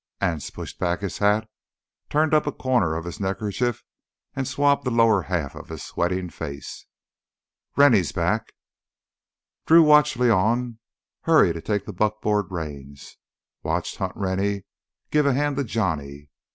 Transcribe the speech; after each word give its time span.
Anse 0.19 0.49
pushed 0.49 0.79
back 0.79 1.01
his 1.01 1.19
hat, 1.19 1.47
turned 2.09 2.33
up 2.33 2.47
a 2.47 2.51
corner 2.51 2.95
of 2.95 3.05
his 3.05 3.19
neckerchief, 3.19 3.83
and 4.35 4.47
swabbed 4.47 4.83
the 4.83 4.89
lower 4.89 5.21
half 5.21 5.53
of 5.53 5.69
his 5.69 5.83
sweating 5.83 6.27
face. 6.31 6.87
"Rennie's 7.75 8.11
back." 8.11 8.51
Drew 9.67 9.83
watched 9.83 10.17
León 10.17 10.79
hurry 11.25 11.53
to 11.53 11.61
take 11.61 11.85
the 11.85 11.93
buckboard 11.93 12.47
reins, 12.49 13.17
watched 13.61 13.97
Hunt 13.97 14.13
Rennie 14.15 14.63
give 15.11 15.27
a 15.27 15.35
hand 15.35 15.57
to 15.57 15.63
Johnny. 15.63 16.31